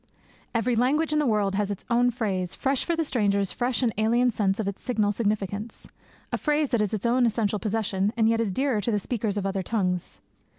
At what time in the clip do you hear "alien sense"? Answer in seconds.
3.99-4.59